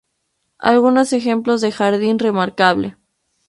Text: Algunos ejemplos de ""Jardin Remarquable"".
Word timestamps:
Algunos 0.57 1.13
ejemplos 1.13 1.61
de 1.61 1.71
""Jardin 1.71 2.17
Remarquable"". 2.17 2.97